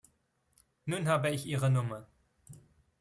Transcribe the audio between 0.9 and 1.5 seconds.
habe ich